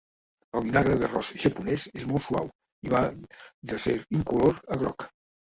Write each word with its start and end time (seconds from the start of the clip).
El 0.59 0.63
vinagre 0.67 0.95
d'arròs 1.01 1.27
japonès 1.43 1.85
és 2.01 2.07
molt 2.13 2.25
suau 2.29 2.49
i 2.89 2.93
va 2.97 3.03
de 3.73 3.81
ser 3.85 3.97
incolor 4.23 4.61
a 4.79 4.83
groc. 4.85 5.07